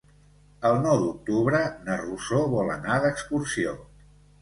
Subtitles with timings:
[0.69, 3.81] El nou d'octubre na Rosó vol anar d'excursió.